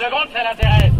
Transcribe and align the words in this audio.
seconde, 0.00 0.28
ça 0.32 0.42
l'intéresse. 0.42 0.92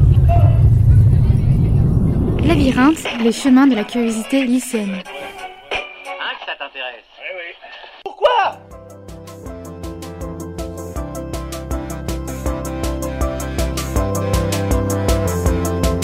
Labyrinthe, 2.46 3.24
le 3.24 3.32
chemin 3.32 3.66
de 3.66 3.74
la 3.74 3.84
curiosité 3.84 4.44
lycéenne. 4.44 5.02
Hein, 5.72 6.32
que 6.38 6.46
ça 6.46 6.52
t'intéresse 6.58 7.04
Eh 7.18 7.34
oui. 7.34 7.54
Pourquoi? 8.04 8.58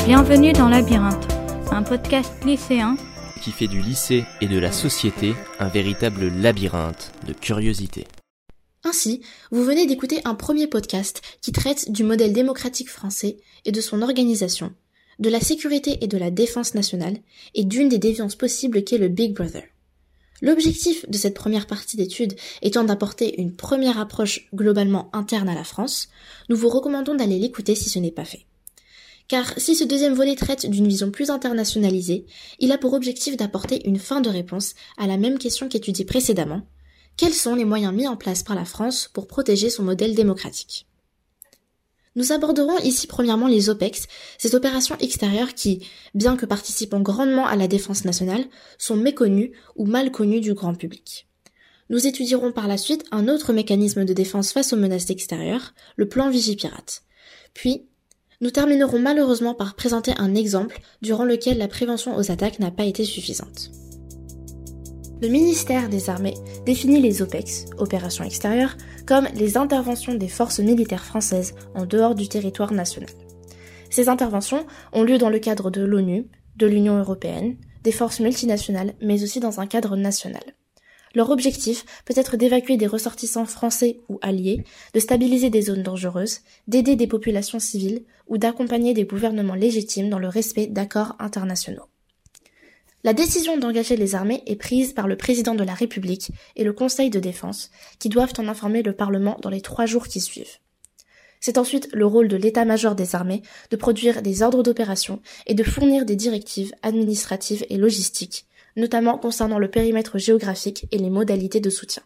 Bienvenue 0.06 0.52
dans 0.52 0.68
Labyrinthe, 0.68 1.28
un 1.72 1.82
podcast 1.82 2.44
lycéen 2.44 2.96
qui 3.42 3.52
fait 3.52 3.66
du 3.66 3.80
lycée 3.80 4.24
et 4.40 4.48
de 4.48 4.58
la 4.58 4.72
société 4.72 5.34
un 5.60 5.68
véritable 5.68 6.28
labyrinthe 6.28 7.12
de 7.26 7.32
curiosité. 7.34 8.06
Ainsi, 8.86 9.20
vous 9.50 9.64
venez 9.64 9.84
d'écouter 9.84 10.20
un 10.24 10.36
premier 10.36 10.68
podcast 10.68 11.20
qui 11.42 11.50
traite 11.50 11.90
du 11.90 12.04
modèle 12.04 12.32
démocratique 12.32 12.88
français 12.88 13.38
et 13.64 13.72
de 13.72 13.80
son 13.80 14.00
organisation, 14.00 14.72
de 15.18 15.28
la 15.28 15.40
sécurité 15.40 15.98
et 16.02 16.06
de 16.06 16.16
la 16.16 16.30
défense 16.30 16.72
nationale, 16.74 17.16
et 17.56 17.64
d'une 17.64 17.88
des 17.88 17.98
déviances 17.98 18.36
possibles 18.36 18.84
qu'est 18.84 18.98
le 18.98 19.08
Big 19.08 19.34
Brother. 19.34 19.64
L'objectif 20.40 21.04
de 21.08 21.18
cette 21.18 21.34
première 21.34 21.66
partie 21.66 21.96
d'étude 21.96 22.36
étant 22.62 22.84
d'apporter 22.84 23.40
une 23.40 23.56
première 23.56 23.98
approche 23.98 24.46
globalement 24.54 25.10
interne 25.12 25.48
à 25.48 25.54
la 25.56 25.64
France, 25.64 26.08
nous 26.48 26.56
vous 26.56 26.68
recommandons 26.68 27.16
d'aller 27.16 27.40
l'écouter 27.40 27.74
si 27.74 27.88
ce 27.88 27.98
n'est 27.98 28.12
pas 28.12 28.24
fait. 28.24 28.46
Car 29.26 29.52
si 29.58 29.74
ce 29.74 29.82
deuxième 29.82 30.14
volet 30.14 30.36
traite 30.36 30.70
d'une 30.70 30.86
vision 30.86 31.10
plus 31.10 31.30
internationalisée, 31.30 32.24
il 32.60 32.70
a 32.70 32.78
pour 32.78 32.92
objectif 32.92 33.36
d'apporter 33.36 33.84
une 33.88 33.98
fin 33.98 34.20
de 34.20 34.28
réponse 34.28 34.74
à 34.96 35.08
la 35.08 35.16
même 35.16 35.38
question 35.38 35.68
qu'étudiée 35.68 36.04
précédemment. 36.04 36.62
Quels 37.16 37.32
sont 37.32 37.54
les 37.54 37.64
moyens 37.64 37.94
mis 37.94 38.06
en 38.06 38.16
place 38.16 38.42
par 38.42 38.54
la 38.54 38.66
France 38.66 39.08
pour 39.10 39.26
protéger 39.26 39.70
son 39.70 39.82
modèle 39.82 40.14
démocratique? 40.14 40.86
Nous 42.14 42.32
aborderons 42.32 42.78
ici 42.80 43.06
premièrement 43.06 43.46
les 43.46 43.70
OPEX, 43.70 44.06
ces 44.36 44.54
opérations 44.54 44.98
extérieures 45.00 45.54
qui, 45.54 45.86
bien 46.14 46.36
que 46.36 46.44
participant 46.44 47.00
grandement 47.00 47.46
à 47.46 47.56
la 47.56 47.68
défense 47.68 48.04
nationale, 48.04 48.44
sont 48.76 48.96
méconnues 48.96 49.52
ou 49.76 49.86
mal 49.86 50.10
connues 50.10 50.42
du 50.42 50.52
grand 50.52 50.74
public. 50.74 51.26
Nous 51.88 52.06
étudierons 52.06 52.52
par 52.52 52.68
la 52.68 52.76
suite 52.76 53.04
un 53.12 53.28
autre 53.28 53.54
mécanisme 53.54 54.04
de 54.04 54.12
défense 54.12 54.52
face 54.52 54.74
aux 54.74 54.78
menaces 54.78 55.08
extérieures, 55.08 55.72
le 55.96 56.08
plan 56.08 56.28
Vigipirate. 56.28 57.02
Puis, 57.54 57.86
nous 58.42 58.50
terminerons 58.50 58.98
malheureusement 58.98 59.54
par 59.54 59.74
présenter 59.74 60.12
un 60.18 60.34
exemple 60.34 60.80
durant 61.00 61.24
lequel 61.24 61.56
la 61.56 61.68
prévention 61.68 62.14
aux 62.14 62.30
attaques 62.30 62.58
n'a 62.58 62.70
pas 62.70 62.84
été 62.84 63.06
suffisante. 63.06 63.70
Le 65.22 65.28
ministère 65.28 65.88
des 65.88 66.10
Armées 66.10 66.34
définit 66.66 67.00
les 67.00 67.22
OPEX, 67.22 67.64
opérations 67.78 68.22
extérieures, 68.22 68.76
comme 69.06 69.26
les 69.34 69.56
interventions 69.56 70.12
des 70.12 70.28
forces 70.28 70.60
militaires 70.60 71.06
françaises 71.06 71.54
en 71.74 71.86
dehors 71.86 72.14
du 72.14 72.28
territoire 72.28 72.74
national. 72.74 73.08
Ces 73.88 74.10
interventions 74.10 74.66
ont 74.92 75.04
lieu 75.04 75.16
dans 75.16 75.30
le 75.30 75.38
cadre 75.38 75.70
de 75.70 75.80
l'ONU, 75.80 76.26
de 76.56 76.66
l'Union 76.66 76.98
européenne, 76.98 77.56
des 77.82 77.92
forces 77.92 78.20
multinationales, 78.20 78.92
mais 79.00 79.22
aussi 79.22 79.40
dans 79.40 79.58
un 79.58 79.66
cadre 79.66 79.96
national. 79.96 80.42
Leur 81.14 81.30
objectif 81.30 81.86
peut 82.04 82.14
être 82.14 82.36
d'évacuer 82.36 82.76
des 82.76 82.86
ressortissants 82.86 83.46
français 83.46 84.00
ou 84.10 84.18
alliés, 84.20 84.64
de 84.92 85.00
stabiliser 85.00 85.48
des 85.48 85.62
zones 85.62 85.82
dangereuses, 85.82 86.40
d'aider 86.68 86.94
des 86.94 87.06
populations 87.06 87.58
civiles 87.58 88.04
ou 88.28 88.36
d'accompagner 88.36 88.92
des 88.92 89.06
gouvernements 89.06 89.54
légitimes 89.54 90.10
dans 90.10 90.18
le 90.18 90.28
respect 90.28 90.66
d'accords 90.66 91.16
internationaux. 91.18 91.86
La 93.06 93.12
décision 93.12 93.56
d'engager 93.56 93.96
les 93.96 94.16
armées 94.16 94.42
est 94.46 94.56
prise 94.56 94.92
par 94.92 95.06
le 95.06 95.16
président 95.16 95.54
de 95.54 95.62
la 95.62 95.74
République 95.74 96.32
et 96.56 96.64
le 96.64 96.72
Conseil 96.72 97.08
de 97.08 97.20
défense, 97.20 97.70
qui 98.00 98.08
doivent 98.08 98.32
en 98.38 98.48
informer 98.48 98.82
le 98.82 98.94
Parlement 98.94 99.38
dans 99.42 99.48
les 99.48 99.60
trois 99.60 99.86
jours 99.86 100.08
qui 100.08 100.20
suivent. 100.20 100.58
C'est 101.38 101.56
ensuite 101.56 101.88
le 101.92 102.04
rôle 102.04 102.26
de 102.26 102.36
l'état-major 102.36 102.96
des 102.96 103.14
armées 103.14 103.42
de 103.70 103.76
produire 103.76 104.22
des 104.22 104.42
ordres 104.42 104.64
d'opération 104.64 105.22
et 105.46 105.54
de 105.54 105.62
fournir 105.62 106.04
des 106.04 106.16
directives 106.16 106.74
administratives 106.82 107.64
et 107.70 107.76
logistiques, 107.76 108.44
notamment 108.74 109.18
concernant 109.18 109.60
le 109.60 109.70
périmètre 109.70 110.18
géographique 110.18 110.88
et 110.90 110.98
les 110.98 111.08
modalités 111.08 111.60
de 111.60 111.70
soutien. 111.70 112.02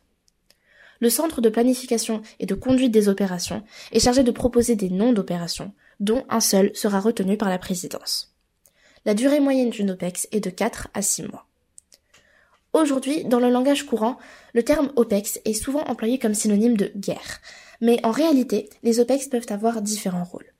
Le 0.98 1.08
centre 1.08 1.40
de 1.40 1.48
planification 1.48 2.20
et 2.40 2.44
de 2.44 2.54
conduite 2.54 2.92
des 2.92 3.08
opérations 3.08 3.62
est 3.92 4.00
chargé 4.00 4.22
de 4.22 4.32
proposer 4.32 4.76
des 4.76 4.90
noms 4.90 5.14
d'opérations, 5.14 5.72
dont 5.98 6.26
un 6.28 6.40
seul 6.40 6.70
sera 6.74 7.00
retenu 7.00 7.38
par 7.38 7.48
la 7.48 7.56
présidence. 7.56 8.29
La 9.06 9.14
durée 9.14 9.40
moyenne 9.40 9.70
d'une 9.70 9.92
OPEX 9.92 10.28
est 10.30 10.40
de 10.40 10.50
4 10.50 10.88
à 10.92 11.00
6 11.00 11.22
mois. 11.22 11.46
Aujourd'hui, 12.74 13.24
dans 13.24 13.40
le 13.40 13.48
langage 13.48 13.86
courant, 13.86 14.18
le 14.52 14.62
terme 14.62 14.92
OPEX 14.94 15.40
est 15.46 15.54
souvent 15.54 15.82
employé 15.84 16.18
comme 16.18 16.34
synonyme 16.34 16.76
de 16.76 16.92
guerre, 16.94 17.40
mais 17.80 17.98
en 18.04 18.10
réalité, 18.10 18.68
les 18.82 19.00
OPEX 19.00 19.28
peuvent 19.28 19.46
avoir 19.48 19.80
différents 19.80 20.24
rôles. 20.24 20.52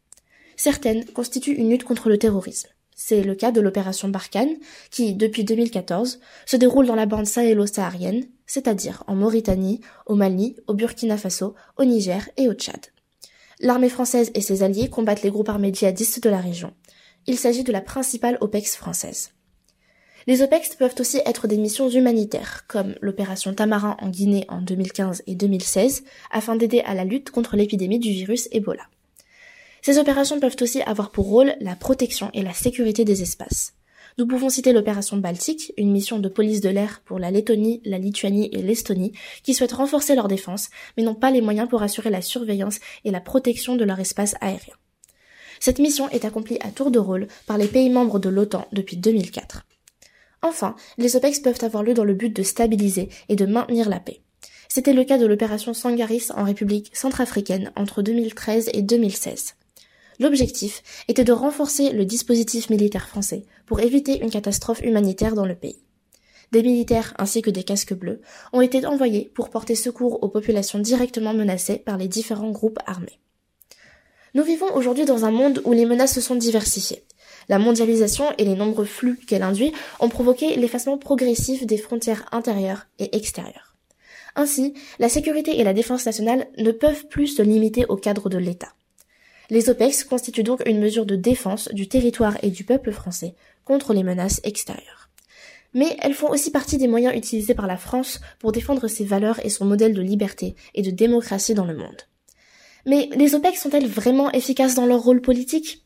Certaines 0.57 1.05
constituent 1.05 1.55
une 1.55 1.71
lutte 1.71 1.85
contre 1.85 2.09
le 2.09 2.19
terrorisme. 2.19 2.71
C'est 2.97 3.23
le 3.23 3.35
cas 3.35 3.53
de 3.53 3.61
l'opération 3.61 4.09
Barkhane, 4.09 4.57
qui, 4.91 5.15
depuis 5.15 5.45
2014, 5.45 6.19
se 6.47 6.57
déroule 6.57 6.87
dans 6.87 6.95
la 6.95 7.07
bande 7.07 7.27
sahélo-saharienne, 7.27 8.27
c'est-à-dire 8.47 9.05
en 9.07 9.15
Mauritanie, 9.15 9.81
au 10.07 10.15
Mali, 10.15 10.57
au 10.67 10.75
Burkina 10.75 11.19
Faso, 11.19 11.55
au 11.77 11.85
Niger 11.85 12.29
et 12.39 12.49
au 12.49 12.55
Tchad. 12.55 12.87
L'armée 13.61 13.91
française 13.91 14.31
et 14.35 14.41
ses 14.41 14.63
alliés 14.63 14.89
combattent 14.89 15.23
les 15.23 15.31
groupes 15.31 15.51
armés 15.51 15.73
djihadistes 15.73 16.23
de 16.23 16.31
la 16.31 16.41
région. 16.41 16.73
Il 17.31 17.39
s'agit 17.39 17.63
de 17.63 17.71
la 17.71 17.81
principale 17.81 18.39
OPEX 18.41 18.75
française. 18.75 19.31
Les 20.27 20.43
OPEX 20.43 20.75
peuvent 20.75 20.97
aussi 20.99 21.21
être 21.25 21.47
des 21.47 21.59
missions 21.59 21.89
humanitaires, 21.89 22.65
comme 22.67 22.97
l'opération 23.01 23.55
Tamarin 23.55 23.97
en 24.01 24.09
Guinée 24.09 24.47
en 24.49 24.61
2015 24.61 25.23
et 25.29 25.37
2016, 25.37 26.03
afin 26.33 26.57
d'aider 26.57 26.81
à 26.81 26.93
la 26.93 27.05
lutte 27.05 27.31
contre 27.31 27.55
l'épidémie 27.55 28.01
du 28.01 28.11
virus 28.11 28.49
Ebola. 28.51 28.83
Ces 29.81 29.99
opérations 29.99 30.41
peuvent 30.41 30.57
aussi 30.61 30.83
avoir 30.83 31.13
pour 31.13 31.27
rôle 31.27 31.55
la 31.61 31.77
protection 31.77 32.31
et 32.35 32.43
la 32.43 32.53
sécurité 32.53 33.05
des 33.05 33.23
espaces. 33.23 33.75
Nous 34.19 34.27
pouvons 34.27 34.49
citer 34.49 34.73
l'opération 34.73 35.17
Baltique, 35.17 35.73
une 35.77 35.93
mission 35.93 36.19
de 36.19 36.29
police 36.29 36.61
de 36.61 36.69
l'air 36.69 37.01
pour 37.05 37.21
la 37.21 37.31
Lettonie, 37.31 37.81
la 37.85 37.99
Lituanie 37.99 38.51
et 38.51 38.61
l'Estonie, 38.61 39.13
qui 39.45 39.55
souhaitent 39.55 39.71
renforcer 39.71 40.17
leur 40.17 40.27
défense, 40.27 40.69
mais 40.97 41.05
n'ont 41.05 41.15
pas 41.15 41.31
les 41.31 41.43
moyens 41.43 41.69
pour 41.69 41.85
assurer 41.85 42.11
la 42.11 42.23
surveillance 42.23 42.81
et 43.05 43.13
la 43.13 43.21
protection 43.21 43.77
de 43.77 43.85
leur 43.85 44.01
espace 44.01 44.35
aérien. 44.41 44.75
Cette 45.61 45.79
mission 45.79 46.09
est 46.09 46.25
accomplie 46.25 46.59
à 46.63 46.71
tour 46.71 46.91
de 46.91 46.99
rôle 46.99 47.29
par 47.47 47.59
les 47.59 47.69
pays 47.69 47.91
membres 47.91 48.19
de 48.19 48.31
l'OTAN 48.31 48.67
depuis 48.73 48.97
2004. 48.97 49.67
Enfin, 50.43 50.75
les 50.97 51.17
OPEX 51.17 51.41
peuvent 51.41 51.63
avoir 51.63 51.83
lieu 51.83 51.93
dans 51.93 52.05
le 52.05 52.15
but 52.15 52.35
de 52.35 52.43
stabiliser 52.43 53.11
et 53.29 53.37
de 53.37 53.45
maintenir 53.45 53.91
la 53.91 54.01
paix. 54.01 54.23
C'était 54.71 54.95
le 54.95 55.05
cas 55.05 55.19
de 55.19 55.27
l'opération 55.27 55.75
Sangaris 55.75 56.29
en 56.35 56.45
République 56.45 56.91
centrafricaine 56.97 57.73
entre 57.77 58.01
2013 58.01 58.71
et 58.73 58.81
2016. 58.81 59.57
L'objectif 60.19 60.83
était 61.09 61.25
de 61.25 61.33
renforcer 61.33 61.91
le 61.91 62.07
dispositif 62.07 62.71
militaire 62.71 63.09
français 63.09 63.45
pour 63.67 63.81
éviter 63.81 64.23
une 64.23 64.31
catastrophe 64.31 64.81
humanitaire 64.81 65.35
dans 65.35 65.47
le 65.47 65.55
pays. 65.55 65.83
Des 66.53 66.63
militaires 66.63 67.15
ainsi 67.19 67.43
que 67.43 67.51
des 67.51 67.65
casques 67.65 67.95
bleus 67.95 68.23
ont 68.55 68.63
été 68.63 68.85
envoyés 68.87 69.31
pour 69.35 69.51
porter 69.51 69.75
secours 69.75 70.23
aux 70.23 70.29
populations 70.29 70.79
directement 70.79 71.35
menacées 71.35 71.79
par 71.79 71.99
les 71.99 72.09
différents 72.09 72.51
groupes 72.51 72.79
armés. 72.87 73.21
Nous 74.35 74.45
vivons 74.45 74.73
aujourd'hui 74.75 75.05
dans 75.05 75.25
un 75.25 75.33
monde 75.33 75.61
où 75.65 75.73
les 75.73 75.87
menaces 75.87 76.15
se 76.15 76.21
sont 76.21 76.37
diversifiées. 76.37 77.03
La 77.49 77.59
mondialisation 77.59 78.27
et 78.39 78.45
les 78.45 78.55
nombreux 78.55 78.85
flux 78.85 79.19
qu'elle 79.27 79.43
induit 79.43 79.73
ont 79.99 80.09
provoqué 80.09 80.55
l'effacement 80.55 80.99
progressif 80.99 81.67
des 81.67 81.79
frontières 81.79 82.27
intérieures 82.31 82.87
et 83.01 83.17
extérieures. 83.17 83.75
Ainsi, 84.37 84.75
la 85.01 85.09
sécurité 85.09 85.59
et 85.59 85.65
la 85.65 85.75
défense 85.75 86.07
nationale 86.07 86.47
ne 86.59 86.71
peuvent 86.71 87.09
plus 87.09 87.27
se 87.27 87.43
limiter 87.43 87.87
au 87.87 87.97
cadre 87.97 88.29
de 88.29 88.39
l'État. 88.39 88.73
Les 89.51 89.69
OPEX 89.69 90.05
constituent 90.05 90.45
donc 90.45 90.63
une 90.65 90.79
mesure 90.79 91.07
de 91.07 91.17
défense 91.17 91.69
du 91.73 91.89
territoire 91.89 92.37
et 92.45 92.51
du 92.51 92.63
peuple 92.63 92.93
français 92.93 93.35
contre 93.65 93.93
les 93.93 94.05
menaces 94.05 94.41
extérieures. 94.45 95.11
Mais 95.75 95.97
elles 96.01 96.15
font 96.15 96.31
aussi 96.31 96.53
partie 96.53 96.79
des 96.79 96.87
moyens 96.87 97.17
utilisés 97.17 97.55
par 97.55 97.67
la 97.67 97.77
France 97.77 98.21
pour 98.39 98.53
défendre 98.53 98.87
ses 98.87 99.05
valeurs 99.05 99.45
et 99.45 99.51
son 99.51 99.65
modèle 99.65 99.95
de 99.95 100.03
liberté 100.03 100.55
et 100.75 100.83
de 100.83 100.93
démocratie 100.93 101.55
dans 101.55 101.65
le 101.65 101.77
monde. 101.77 102.03
Mais 102.87 103.09
les 103.15 103.35
OPEX 103.35 103.61
sont-elles 103.61 103.87
vraiment 103.87 104.31
efficaces 104.33 104.75
dans 104.75 104.87
leur 104.87 105.01
rôle 105.01 105.21
politique? 105.21 105.85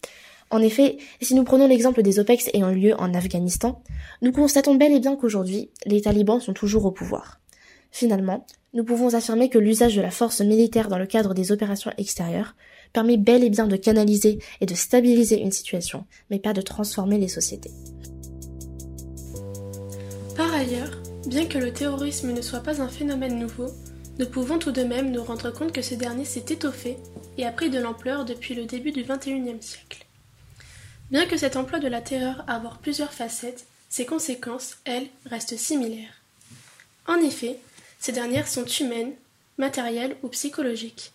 En 0.50 0.60
effet, 0.60 0.98
si 1.20 1.34
nous 1.34 1.44
prenons 1.44 1.66
l'exemple 1.66 2.02
des 2.02 2.18
OPEX 2.18 2.50
ayant 2.54 2.70
lieu 2.70 2.94
en 2.98 3.14
Afghanistan, 3.14 3.82
nous 4.22 4.32
constatons 4.32 4.74
bel 4.74 4.92
et 4.92 5.00
bien 5.00 5.16
qu'aujourd'hui, 5.16 5.70
les 5.86 6.02
talibans 6.02 6.40
sont 6.40 6.52
toujours 6.52 6.84
au 6.84 6.92
pouvoir. 6.92 7.40
Finalement, 7.90 8.46
nous 8.72 8.84
pouvons 8.84 9.14
affirmer 9.14 9.48
que 9.48 9.58
l'usage 9.58 9.96
de 9.96 10.02
la 10.02 10.10
force 10.10 10.40
militaire 10.40 10.88
dans 10.88 10.98
le 10.98 11.06
cadre 11.06 11.32
des 11.32 11.52
opérations 11.52 11.92
extérieures 11.96 12.54
permet 12.92 13.16
bel 13.16 13.44
et 13.44 13.50
bien 13.50 13.66
de 13.66 13.76
canaliser 13.76 14.38
et 14.60 14.66
de 14.66 14.74
stabiliser 14.74 15.40
une 15.40 15.52
situation, 15.52 16.04
mais 16.30 16.38
pas 16.38 16.52
de 16.52 16.60
transformer 16.60 17.18
les 17.18 17.28
sociétés. 17.28 17.70
Par 20.36 20.52
ailleurs, 20.52 21.00
bien 21.26 21.46
que 21.46 21.58
le 21.58 21.72
terrorisme 21.72 22.32
ne 22.32 22.42
soit 22.42 22.60
pas 22.60 22.82
un 22.82 22.88
phénomène 22.88 23.38
nouveau, 23.38 23.68
nous 24.18 24.26
pouvons 24.26 24.58
tout 24.58 24.70
de 24.70 24.82
même 24.82 25.10
nous 25.10 25.24
rendre 25.24 25.50
compte 25.50 25.72
que 25.72 25.82
ce 25.82 25.94
dernier 25.94 26.24
s'est 26.24 26.46
étoffé 26.48 26.96
et 27.36 27.44
a 27.44 27.50
pris 27.50 27.70
de 27.70 27.80
l'ampleur 27.80 28.24
depuis 28.24 28.54
le 28.54 28.64
début 28.64 28.92
du 28.92 29.02
XXIe 29.02 29.60
siècle. 29.60 30.06
Bien 31.10 31.26
que 31.26 31.36
cet 31.36 31.56
emploi 31.56 31.80
de 31.80 31.88
la 31.88 32.00
terreur 32.00 32.44
avoir 32.46 32.78
plusieurs 32.78 33.12
facettes, 33.12 33.66
ses 33.88 34.06
conséquences, 34.06 34.78
elles, 34.84 35.08
restent 35.26 35.56
similaires. 35.56 36.20
En 37.06 37.16
effet, 37.16 37.58
ces 37.98 38.12
dernières 38.12 38.48
sont 38.48 38.64
humaines, 38.64 39.14
matérielles 39.58 40.16
ou 40.22 40.28
psychologiques. 40.28 41.12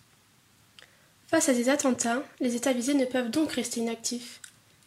Face 1.26 1.48
à 1.48 1.54
ces 1.54 1.68
attentats, 1.68 2.22
les 2.40 2.56
États 2.56 2.72
visés 2.72 2.94
ne 2.94 3.04
peuvent 3.04 3.30
donc 3.30 3.52
rester 3.52 3.80
inactifs. 3.80 4.40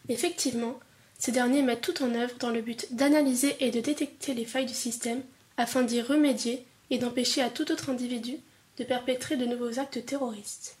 Effectivement, 0.08 0.78
ces 1.18 1.32
derniers 1.32 1.62
mettent 1.62 1.80
tout 1.80 2.02
en 2.02 2.14
œuvre 2.14 2.34
dans 2.38 2.50
le 2.50 2.60
but 2.60 2.94
d'analyser 2.94 3.56
et 3.60 3.70
de 3.70 3.80
détecter 3.80 4.34
les 4.34 4.44
failles 4.44 4.66
du 4.66 4.74
système 4.74 5.22
afin 5.56 5.82
d'y 5.82 6.02
remédier 6.02 6.66
et 6.90 6.98
d'empêcher 6.98 7.42
à 7.42 7.50
tout 7.50 7.70
autre 7.72 7.90
individu 7.90 8.38
de 8.78 8.84
perpétrer 8.84 9.36
de 9.36 9.46
nouveaux 9.46 9.78
actes 9.78 10.04
terroristes. 10.04 10.76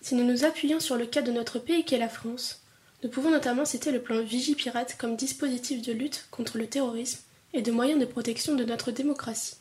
Si 0.00 0.14
nous 0.14 0.24
nous 0.24 0.44
appuyons 0.44 0.80
sur 0.80 0.96
le 0.96 1.06
cas 1.06 1.22
de 1.22 1.30
notre 1.30 1.58
pays 1.58 1.84
qu'est 1.84 1.98
la 1.98 2.08
France, 2.08 2.62
nous 3.02 3.10
pouvons 3.10 3.30
notamment 3.30 3.64
citer 3.64 3.92
le 3.92 4.02
plan 4.02 4.22
Vigipirate 4.22 4.96
comme 4.98 5.16
dispositif 5.16 5.82
de 5.82 5.92
lutte 5.92 6.26
contre 6.30 6.58
le 6.58 6.66
terrorisme 6.66 7.20
et 7.52 7.62
de 7.62 7.72
moyen 7.72 7.96
de 7.96 8.04
protection 8.04 8.54
de 8.54 8.64
notre 8.64 8.90
démocratie. 8.90 9.56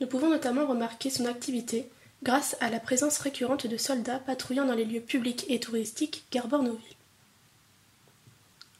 Nous 0.00 0.06
pouvons 0.06 0.30
notamment 0.30 0.66
remarquer 0.66 1.10
son 1.10 1.26
activité 1.26 1.88
grâce 2.22 2.56
à 2.60 2.70
la 2.70 2.80
présence 2.80 3.18
récurrente 3.18 3.66
de 3.66 3.76
soldats 3.76 4.18
patrouillant 4.18 4.66
dans 4.66 4.74
les 4.74 4.84
lieux 4.84 5.00
publics 5.00 5.44
et 5.48 5.60
touristiques 5.60 6.24
gardant 6.32 6.62
nos 6.62 6.74
villes. 6.74 6.96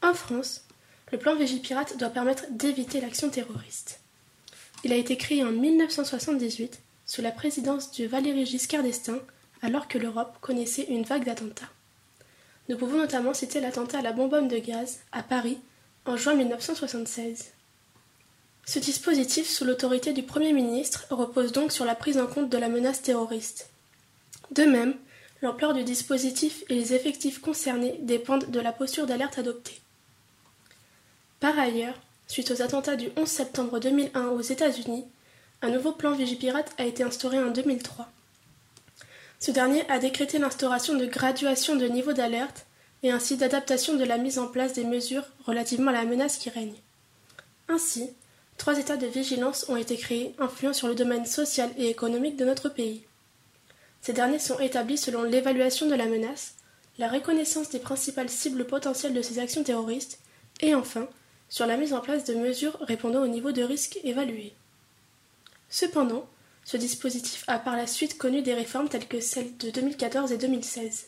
En 0.03 0.15
France, 0.15 0.65
le 1.13 1.19
plan 1.19 1.35
Vigipirate 1.35 1.97
doit 1.99 2.11
permettre 2.11 2.45
d'éviter 2.51 3.01
l'action 3.01 3.31
terroriste. 3.31 4.01
Il 4.85 4.93
a 4.93 4.97
été 4.97 5.17
créé 5.17 5.43
en 5.43 5.51
1978 5.51 6.81
sous 7.07 7.23
la 7.23 7.33
présidence 7.33 7.91
de 7.93 8.07
Valéry 8.07 8.47
Giscard 8.47 8.83
d'Estaing 8.83 9.21
alors 9.63 9.89
que 9.89 9.99
l'Europe 9.99 10.37
connaissait 10.41 10.87
une 10.89 11.03
vague 11.03 11.25
d'attentats. 11.25 11.71
Nous 12.69 12.77
pouvons 12.77 12.99
notamment 12.99 13.35
citer 13.35 13.61
l'attentat 13.61 13.99
à 13.99 14.03
la 14.03 14.13
bonbonne 14.13 14.49
de 14.49 14.59
gaz 14.59 15.01
à 15.11 15.23
Paris 15.23 15.59
en 16.05 16.17
juin 16.17 16.35
1976. 16.35 17.53
Ce 18.67 18.79
dispositif, 18.79 19.49
sous 19.49 19.65
l'autorité 19.65 20.13
du 20.13 20.23
Premier 20.23 20.53
ministre, 20.53 21.07
repose 21.11 21.53
donc 21.53 21.73
sur 21.73 21.87
la 21.87 21.95
prise 21.95 22.19
en 22.19 22.27
compte 22.27 22.51
de 22.51 22.59
la 22.59 22.69
menace 22.69 23.03
terroriste. 23.03 23.71
De 24.51 24.65
même, 24.65 24.95
l'ampleur 25.41 25.73
du 25.73 25.85
dispositif 25.85 26.65
et 26.69 26.75
les 26.75 26.93
effectifs 26.93 27.41
concernés 27.41 27.99
dépendent 28.03 28.51
de 28.51 28.61
la 28.61 28.73
posture 28.73 29.07
d'alerte 29.07 29.39
adoptée. 29.39 29.81
Par 31.41 31.59
ailleurs, 31.59 31.99
suite 32.29 32.53
aux 32.53 32.63
attentats 32.63 32.95
du 32.95 33.09
11 33.17 33.29
septembre 33.29 33.81
2001 33.81 34.29
aux 34.29 34.41
États-Unis, 34.41 35.05
un 35.61 35.71
nouveau 35.71 35.91
plan 35.91 36.13
Vigipirate 36.13 36.73
a 36.79 36.85
été 36.85 37.03
instauré 37.03 37.39
en 37.39 37.51
2003. 37.51 38.09
Ce 39.41 39.51
dernier 39.51 39.89
a 39.91 39.99
décrété 39.99 40.39
l'instauration 40.39 40.95
de 40.95 41.07
graduation 41.07 41.75
de 41.75 41.87
niveau 41.87 42.13
d'alerte 42.13 42.67
et 43.03 43.11
ainsi 43.11 43.37
d'adaptation 43.37 43.97
de 43.97 44.05
la 44.05 44.19
mise 44.19 44.39
en 44.39 44.47
place 44.47 44.75
des 44.75 44.85
mesures 44.85 45.27
relativement 45.45 45.91
à 45.91 45.95
la 45.95 46.05
menace 46.05 46.39
qui 46.39 46.51
règne. 46.51 46.75
Ainsi, 47.69 48.11
Trois 48.59 48.77
états 48.77 48.97
de 48.97 49.07
vigilance 49.07 49.67
ont 49.69 49.77
été 49.77 49.97
créés, 49.97 50.35
influant 50.41 50.73
sur 50.73 50.89
le 50.89 50.97
domaine 50.97 51.25
social 51.25 51.71
et 51.79 51.89
économique 51.89 52.37
de 52.37 52.45
notre 52.45 52.69
pays. 52.69 53.05
Ces 54.03 54.13
derniers 54.13 54.41
sont 54.41 54.59
établis 54.59 54.99
selon 54.99 55.23
l'évaluation 55.23 55.87
de 55.89 55.95
la 55.95 56.07
menace, 56.07 56.55
la 56.99 57.09
reconnaissance 57.09 57.71
des 57.71 57.79
principales 57.79 58.29
cibles 58.29 58.67
potentielles 58.67 59.15
de 59.15 59.23
ces 59.23 59.39
actions 59.39 59.63
terroristes, 59.63 60.19
et 60.61 60.75
enfin, 60.75 61.09
sur 61.49 61.67
la 61.67 61.77
mise 61.77 61.95
en 61.95 62.01
place 62.01 62.25
de 62.25 62.35
mesures 62.35 62.77
répondant 62.81 63.23
au 63.23 63.29
niveau 63.29 63.53
de 63.53 63.63
risque 63.63 63.99
évalué. 64.05 64.53
Cependant, 65.71 66.27
ce 66.65 66.77
dispositif 66.77 67.45
a 67.47 67.59
par 67.59 67.77
la 67.77 67.87
suite 67.87 68.19
connu 68.19 68.43
des 68.43 68.55
réformes 68.55 68.89
telles 68.89 69.09
que 69.09 69.21
celles 69.21 69.57
de 69.57 69.71
2014 69.71 70.33
et 70.33 70.39
2016. 70.39 71.07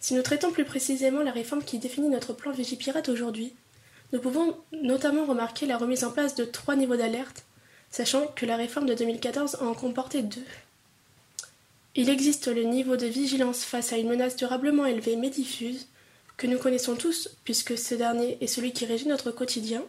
Si 0.00 0.14
nous 0.14 0.22
traitons 0.22 0.52
plus 0.52 0.64
précisément 0.64 1.22
la 1.22 1.32
réforme 1.32 1.64
qui 1.64 1.78
définit 1.78 2.08
notre 2.08 2.32
plan 2.32 2.52
Vigipirate 2.52 3.08
aujourd'hui, 3.08 3.54
nous 4.12 4.20
pouvons 4.20 4.56
notamment 4.70 5.24
remarquer 5.24 5.66
la 5.66 5.78
remise 5.78 6.04
en 6.04 6.12
place 6.12 6.34
de 6.34 6.44
trois 6.44 6.76
niveaux 6.76 6.96
d'alerte, 6.96 7.44
sachant 7.90 8.26
que 8.28 8.46
la 8.46 8.56
réforme 8.56 8.86
de 8.86 8.94
2014 8.94 9.56
en 9.60 9.74
comportait 9.74 10.22
deux. 10.22 10.44
Il 11.96 12.10
existe 12.10 12.48
le 12.48 12.64
niveau 12.64 12.96
de 12.96 13.06
vigilance 13.06 13.64
face 13.64 13.92
à 13.92 13.96
une 13.96 14.08
menace 14.08 14.36
durablement 14.36 14.86
élevée 14.86 15.16
mais 15.16 15.30
diffuse, 15.30 15.86
que 16.36 16.46
nous 16.46 16.58
connaissons 16.58 16.96
tous 16.96 17.30
puisque 17.44 17.78
ce 17.78 17.94
dernier 17.94 18.38
est 18.40 18.46
celui 18.46 18.72
qui 18.72 18.86
régit 18.86 19.08
notre 19.08 19.30
quotidien. 19.30 19.82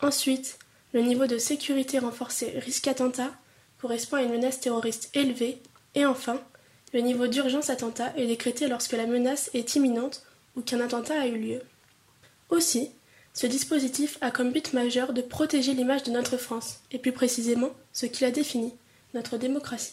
Ensuite, 0.00 0.58
le 0.92 1.00
niveau 1.00 1.26
de 1.26 1.38
sécurité 1.38 1.98
renforcé 1.98 2.58
risque 2.60 2.88
attentat 2.88 3.30
correspond 3.80 4.16
à 4.16 4.22
une 4.22 4.32
menace 4.32 4.60
terroriste 4.60 5.10
élevée. 5.14 5.58
Et 5.94 6.06
enfin, 6.06 6.40
le 6.92 7.00
niveau 7.00 7.26
d'urgence 7.26 7.70
attentat 7.70 8.12
est 8.16 8.26
décrété 8.26 8.68
lorsque 8.68 8.92
la 8.92 9.06
menace 9.06 9.50
est 9.54 9.76
imminente 9.76 10.22
ou 10.56 10.62
qu'un 10.62 10.80
attentat 10.80 11.20
a 11.20 11.26
eu 11.26 11.38
lieu. 11.38 11.60
Aussi, 12.50 12.90
ce 13.34 13.46
dispositif 13.46 14.18
a 14.20 14.30
comme 14.30 14.52
but 14.52 14.72
majeur 14.72 15.12
de 15.12 15.22
protéger 15.22 15.74
l'image 15.74 16.02
de 16.02 16.10
notre 16.10 16.36
France, 16.38 16.80
et 16.90 16.98
plus 16.98 17.12
précisément 17.12 17.70
ce 17.92 18.06
qui 18.06 18.24
la 18.24 18.30
définit, 18.30 18.74
notre 19.14 19.36
démocratie. 19.36 19.92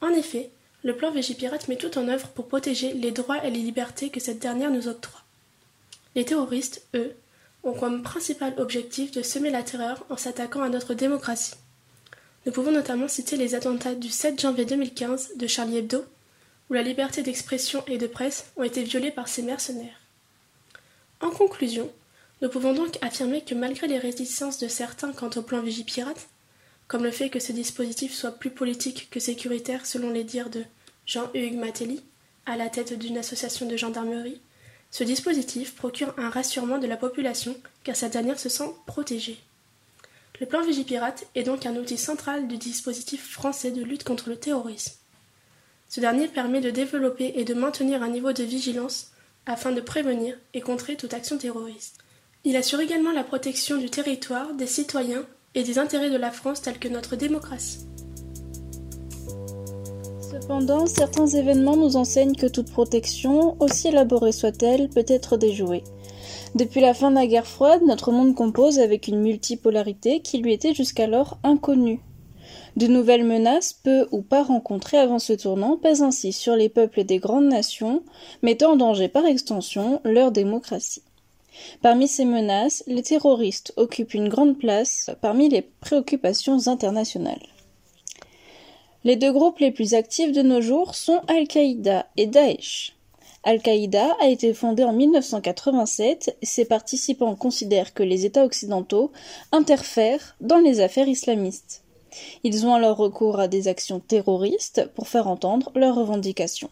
En 0.00 0.08
effet, 0.08 0.50
le 0.86 0.94
plan 0.94 1.10
Végipirate 1.10 1.66
met 1.66 1.76
tout 1.76 1.98
en 1.98 2.06
œuvre 2.06 2.28
pour 2.28 2.46
protéger 2.46 2.92
les 2.92 3.10
droits 3.10 3.44
et 3.44 3.50
les 3.50 3.58
libertés 3.58 4.08
que 4.08 4.20
cette 4.20 4.38
dernière 4.38 4.70
nous 4.70 4.86
octroie. 4.86 5.20
Les 6.14 6.24
terroristes, 6.24 6.86
eux, 6.94 7.12
ont 7.64 7.72
comme 7.72 8.04
principal 8.04 8.54
objectif 8.58 9.10
de 9.10 9.20
semer 9.20 9.50
la 9.50 9.64
terreur 9.64 10.06
en 10.10 10.16
s'attaquant 10.16 10.62
à 10.62 10.68
notre 10.68 10.94
démocratie. 10.94 11.56
Nous 12.46 12.52
pouvons 12.52 12.70
notamment 12.70 13.08
citer 13.08 13.36
les 13.36 13.56
attentats 13.56 13.96
du 13.96 14.08
7 14.08 14.40
janvier 14.40 14.64
2015 14.64 15.32
de 15.36 15.48
Charlie 15.48 15.78
Hebdo, 15.78 16.04
où 16.70 16.74
la 16.74 16.82
liberté 16.82 17.24
d'expression 17.24 17.82
et 17.88 17.98
de 17.98 18.06
presse 18.06 18.46
ont 18.56 18.62
été 18.62 18.84
violées 18.84 19.10
par 19.10 19.26
ces 19.26 19.42
mercenaires. 19.42 20.00
En 21.20 21.30
conclusion, 21.30 21.90
nous 22.42 22.48
pouvons 22.48 22.74
donc 22.74 22.96
affirmer 23.02 23.40
que 23.40 23.56
malgré 23.56 23.88
les 23.88 23.98
réticences 23.98 24.60
de 24.60 24.68
certains 24.68 25.10
quant 25.10 25.30
au 25.34 25.42
plan 25.42 25.62
Vigipirate, 25.62 26.28
comme 26.86 27.02
le 27.02 27.10
fait 27.10 27.28
que 27.28 27.40
ce 27.40 27.50
dispositif 27.50 28.14
soit 28.14 28.38
plus 28.38 28.50
politique 28.50 29.10
que 29.10 29.18
sécuritaire 29.18 29.84
selon 29.84 30.10
les 30.10 30.22
dires 30.22 30.50
de 30.50 30.62
Jean-Hugues 31.06 31.56
Matelli, 31.56 32.02
à 32.46 32.56
la 32.56 32.68
tête 32.68 32.98
d'une 32.98 33.18
association 33.18 33.66
de 33.66 33.76
gendarmerie, 33.76 34.40
ce 34.90 35.04
dispositif 35.04 35.74
procure 35.74 36.12
un 36.18 36.30
rassurement 36.30 36.78
de 36.78 36.86
la 36.86 36.96
population 36.96 37.56
car 37.84 37.94
cette 37.94 38.12
dernière 38.12 38.40
se 38.40 38.48
sent 38.48 38.70
protégée. 38.86 39.38
Le 40.40 40.46
plan 40.46 40.62
Vigipirate 40.62 41.26
est 41.34 41.44
donc 41.44 41.64
un 41.64 41.76
outil 41.76 41.96
central 41.96 42.48
du 42.48 42.56
dispositif 42.56 43.30
français 43.30 43.70
de 43.70 43.82
lutte 43.82 44.04
contre 44.04 44.28
le 44.28 44.36
terrorisme. 44.36 44.94
Ce 45.88 46.00
dernier 46.00 46.28
permet 46.28 46.60
de 46.60 46.70
développer 46.70 47.32
et 47.36 47.44
de 47.44 47.54
maintenir 47.54 48.02
un 48.02 48.08
niveau 48.08 48.32
de 48.32 48.42
vigilance 48.42 49.12
afin 49.46 49.70
de 49.70 49.80
prévenir 49.80 50.36
et 50.54 50.60
contrer 50.60 50.96
toute 50.96 51.14
action 51.14 51.38
terroriste. 51.38 51.98
Il 52.44 52.56
assure 52.56 52.80
également 52.80 53.12
la 53.12 53.24
protection 53.24 53.76
du 53.76 53.90
territoire, 53.90 54.54
des 54.54 54.66
citoyens 54.66 55.24
et 55.54 55.62
des 55.62 55.78
intérêts 55.78 56.10
de 56.10 56.16
la 56.16 56.32
France 56.32 56.62
tels 56.62 56.78
que 56.78 56.88
notre 56.88 57.16
démocratie. 57.16 57.86
Cependant, 60.38 60.84
certains 60.84 61.28
événements 61.28 61.78
nous 61.78 61.96
enseignent 61.96 62.34
que 62.34 62.46
toute 62.46 62.70
protection, 62.70 63.56
aussi 63.58 63.88
élaborée 63.88 64.32
soit-elle, 64.32 64.90
peut 64.90 65.04
être 65.08 65.38
déjouée. 65.38 65.82
Depuis 66.54 66.82
la 66.82 66.92
fin 66.92 67.10
de 67.10 67.14
la 67.14 67.26
guerre 67.26 67.46
froide, 67.46 67.80
notre 67.86 68.12
monde 68.12 68.34
compose 68.34 68.78
avec 68.78 69.08
une 69.08 69.22
multipolarité 69.22 70.20
qui 70.20 70.36
lui 70.36 70.52
était 70.52 70.74
jusqu'alors 70.74 71.38
inconnue. 71.42 72.00
De 72.76 72.86
nouvelles 72.86 73.24
menaces, 73.24 73.72
peu 73.72 74.08
ou 74.12 74.20
pas 74.20 74.42
rencontrées 74.42 74.98
avant 74.98 75.18
ce 75.18 75.32
tournant, 75.32 75.78
pèsent 75.78 76.02
ainsi 76.02 76.34
sur 76.34 76.54
les 76.54 76.68
peuples 76.68 77.04
des 77.04 77.18
grandes 77.18 77.48
nations, 77.48 78.02
mettant 78.42 78.72
en 78.72 78.76
danger 78.76 79.08
par 79.08 79.24
extension 79.24 80.02
leur 80.04 80.32
démocratie. 80.32 81.02
Parmi 81.80 82.08
ces 82.08 82.26
menaces, 82.26 82.84
les 82.86 83.02
terroristes 83.02 83.72
occupent 83.78 84.12
une 84.12 84.28
grande 84.28 84.58
place 84.58 85.10
parmi 85.22 85.48
les 85.48 85.62
préoccupations 85.62 86.68
internationales. 86.68 87.55
Les 89.06 89.14
deux 89.14 89.30
groupes 89.30 89.60
les 89.60 89.70
plus 89.70 89.94
actifs 89.94 90.32
de 90.32 90.42
nos 90.42 90.60
jours 90.60 90.96
sont 90.96 91.20
Al-Qaïda 91.28 92.06
et 92.16 92.26
Daesh. 92.26 92.96
Al-Qaïda 93.44 94.16
a 94.20 94.26
été 94.26 94.52
fondé 94.52 94.82
en 94.82 94.92
1987 94.92 96.36
et 96.42 96.44
ses 96.44 96.64
participants 96.64 97.36
considèrent 97.36 97.94
que 97.94 98.02
les 98.02 98.26
États 98.26 98.44
occidentaux 98.44 99.12
interfèrent 99.52 100.34
dans 100.40 100.58
les 100.58 100.80
affaires 100.80 101.06
islamistes. 101.06 101.84
Ils 102.42 102.66
ont 102.66 102.74
alors 102.74 102.96
recours 102.96 103.38
à 103.38 103.46
des 103.46 103.68
actions 103.68 104.00
terroristes 104.00 104.90
pour 104.96 105.06
faire 105.06 105.28
entendre 105.28 105.70
leurs 105.76 105.94
revendications. 105.94 106.70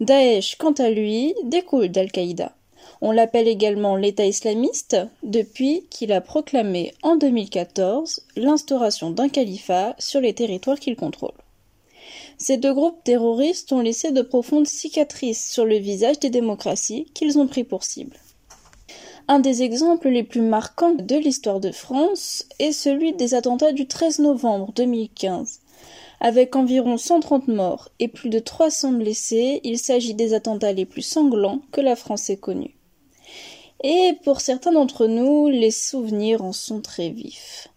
Daesh, 0.00 0.56
quant 0.56 0.72
à 0.72 0.88
lui, 0.88 1.34
découle 1.44 1.90
d'Al-Qaïda. 1.90 2.54
On 3.00 3.12
l'appelle 3.12 3.48
également 3.48 3.96
l'État 3.96 4.26
islamiste 4.26 4.96
depuis 5.22 5.84
qu'il 5.90 6.12
a 6.12 6.20
proclamé 6.20 6.94
en 7.02 7.16
2014 7.16 8.24
l'instauration 8.36 9.10
d'un 9.10 9.28
califat 9.28 9.94
sur 9.98 10.20
les 10.20 10.34
territoires 10.34 10.78
qu'il 10.78 10.96
contrôle. 10.96 11.32
Ces 12.38 12.56
deux 12.56 12.74
groupes 12.74 13.02
terroristes 13.04 13.72
ont 13.72 13.80
laissé 13.80 14.12
de 14.12 14.22
profondes 14.22 14.66
cicatrices 14.66 15.50
sur 15.50 15.64
le 15.64 15.76
visage 15.76 16.20
des 16.20 16.30
démocraties 16.30 17.06
qu'ils 17.14 17.38
ont 17.38 17.46
pris 17.46 17.64
pour 17.64 17.84
cible. 17.84 18.16
Un 19.28 19.40
des 19.40 19.62
exemples 19.62 20.08
les 20.08 20.22
plus 20.22 20.40
marquants 20.40 20.94
de 20.94 21.16
l'histoire 21.16 21.58
de 21.58 21.72
France 21.72 22.46
est 22.60 22.72
celui 22.72 23.12
des 23.12 23.34
attentats 23.34 23.72
du 23.72 23.88
13 23.88 24.20
novembre 24.20 24.72
2015. 24.76 25.60
Avec 26.20 26.54
environ 26.54 26.96
130 26.96 27.48
morts 27.48 27.88
et 27.98 28.08
plus 28.08 28.30
de 28.30 28.38
300 28.38 28.92
blessés, 28.92 29.60
il 29.64 29.78
s'agit 29.78 30.14
des 30.14 30.32
attentats 30.32 30.72
les 30.72 30.86
plus 30.86 31.02
sanglants 31.02 31.60
que 31.72 31.80
la 31.80 31.96
France 31.96 32.30
ait 32.30 32.36
connus. 32.36 32.75
Et 33.82 34.18
pour 34.24 34.40
certains 34.40 34.72
d'entre 34.72 35.06
nous, 35.06 35.48
les 35.48 35.70
souvenirs 35.70 36.42
en 36.42 36.52
sont 36.52 36.80
très 36.80 37.10
vifs. 37.10 37.68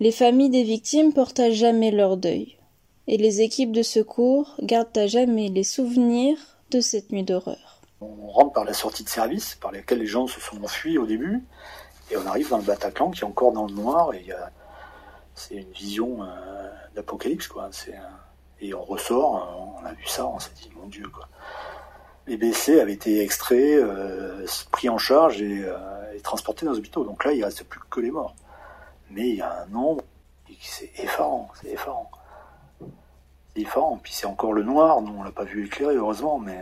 Les 0.00 0.12
familles 0.12 0.50
des 0.50 0.64
victimes 0.64 1.12
portent 1.12 1.40
à 1.40 1.50
jamais 1.50 1.90
leur 1.90 2.16
deuil. 2.16 2.56
et 3.08 3.16
les 3.16 3.40
équipes 3.40 3.72
de 3.72 3.82
secours 3.82 4.56
gardent 4.60 4.96
à 4.98 5.06
jamais 5.06 5.48
les 5.48 5.64
souvenirs 5.64 6.38
de 6.70 6.80
cette 6.80 7.12
nuit 7.12 7.22
d'horreur. 7.22 7.80
On 8.00 8.28
rentre 8.28 8.52
par 8.52 8.64
la 8.64 8.74
sortie 8.74 9.04
de 9.04 9.08
service 9.08 9.54
par 9.54 9.72
laquelle 9.72 9.98
les 9.98 10.06
gens 10.06 10.26
se 10.26 10.40
sont 10.40 10.62
enfuis 10.62 10.98
au 10.98 11.06
début 11.06 11.42
et 12.10 12.16
on 12.16 12.26
arrive 12.26 12.50
dans 12.50 12.58
le 12.58 12.64
Bataclan 12.64 13.10
qui 13.10 13.20
est 13.20 13.24
encore 13.24 13.52
dans 13.52 13.66
le 13.66 13.72
noir 13.72 14.12
et 14.12 14.26
c'est 15.34 15.54
une 15.54 15.70
vision 15.70 16.22
euh, 16.22 16.70
d'apocalypse 16.94 17.46
quoi. 17.48 17.70
et 18.60 18.74
on 18.74 18.82
ressort, 18.82 19.78
on 19.80 19.86
a 19.86 19.92
vu 19.92 20.06
ça, 20.06 20.26
on 20.26 20.38
s'est 20.38 20.50
dit 20.60 20.70
mon 20.74 20.88
Dieu 20.88 21.08
quoi. 21.08 21.28
Les 22.26 22.36
blessés 22.36 22.80
avaient 22.80 22.92
été 22.92 23.20
extraits, 23.20 23.78
euh, 23.78 24.46
pris 24.72 24.88
en 24.88 24.98
charge 24.98 25.40
et, 25.42 25.64
euh, 25.64 26.18
transportés 26.22 26.66
dans 26.66 26.72
les 26.72 26.78
hôpitaux. 26.78 27.04
Donc 27.04 27.24
là, 27.24 27.32
il 27.32 27.44
reste 27.44 27.62
plus 27.64 27.80
que 27.88 28.00
les 28.00 28.10
morts. 28.10 28.34
Mais 29.10 29.28
il 29.28 29.36
y 29.36 29.42
a 29.42 29.62
un 29.62 29.66
nombre, 29.66 30.02
c'est 30.60 30.90
effarant, 30.98 31.50
c'est 31.60 31.68
effarant. 31.68 32.10
C'est 33.54 33.62
effarant. 33.62 34.00
Puis 34.02 34.12
c'est 34.12 34.26
encore 34.26 34.52
le 34.52 34.64
noir, 34.64 35.02
nous 35.02 35.14
on 35.16 35.22
l'a 35.22 35.30
pas 35.30 35.44
vu 35.44 35.66
éclairer 35.66 35.94
heureusement, 35.94 36.38
mais 36.38 36.58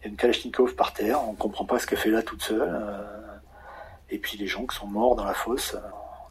il 0.00 0.04
y 0.04 0.06
a 0.06 0.08
une 0.08 0.16
Kalachnikov 0.16 0.74
par 0.74 0.92
terre, 0.92 1.26
on 1.26 1.34
comprend 1.34 1.64
pas 1.64 1.78
ce 1.78 1.86
qu'elle 1.86 1.98
fait 1.98 2.10
là 2.10 2.22
toute 2.22 2.42
seule 2.42 2.70
et 4.10 4.18
puis 4.18 4.36
les 4.36 4.46
gens 4.46 4.66
qui 4.66 4.76
sont 4.76 4.86
morts 4.86 5.16
dans 5.16 5.24
la 5.24 5.34
fosse. 5.34 5.76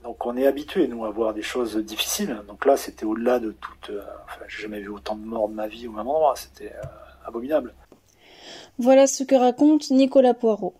Donc 0.03 0.25
on 0.25 0.37
est 0.37 0.47
habitué, 0.47 0.87
nous, 0.87 1.05
à 1.05 1.11
voir 1.11 1.33
des 1.33 1.41
choses 1.41 1.75
difficiles. 1.77 2.41
Donc 2.47 2.65
là, 2.65 2.77
c'était 2.77 3.05
au-delà 3.05 3.39
de 3.39 3.51
toute... 3.51 3.89
Euh, 3.89 4.03
enfin, 4.25 4.41
j'ai 4.47 4.63
jamais 4.63 4.79
vu 4.79 4.89
autant 4.89 5.15
de 5.15 5.25
morts 5.25 5.49
de 5.49 5.53
ma 5.53 5.67
vie 5.67 5.87
au 5.87 5.91
même 5.91 6.07
endroit. 6.07 6.35
C'était 6.35 6.73
euh, 6.73 6.87
abominable. 7.25 7.73
Voilà 8.81 9.07
ce 9.07 9.25
que 9.25 9.35
raconte 9.35 9.91
Nicolas 9.91 10.33
Poirot, 10.33 10.73